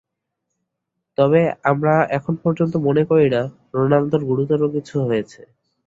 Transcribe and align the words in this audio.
তবে 1.17 1.41
আমরা 1.63 1.93
এখন 2.17 2.33
পর্যন্ত 2.43 2.73
মনে 2.87 3.03
করি 3.05 3.27
না, 3.29 3.41
রোনালদোর 3.73 4.23
গুরুতর 4.25 4.61
কিছু 4.75 4.95
হয়েছে। 5.07 5.41